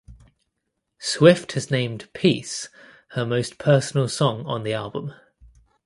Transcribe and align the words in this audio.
Swift 0.97 1.51
has 1.51 1.69
named 1.69 2.09
"Peace" 2.13 2.69
her 3.09 3.23
most 3.23 3.59
personal 3.59 4.09
song 4.09 4.43
on 4.47 4.63
the 4.63 4.73
album. 4.73 5.13